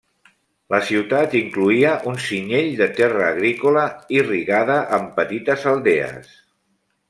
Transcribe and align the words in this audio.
La 0.73 0.77
ciutat 0.85 1.35
incloïa 1.39 1.91
un 2.13 2.17
cinyell 2.29 2.71
de 2.81 2.89
terra 3.01 3.27
agrícola 3.35 3.85
irrigada 4.21 4.81
amb 4.99 5.15
petites 5.21 5.71
aldees. 5.75 6.37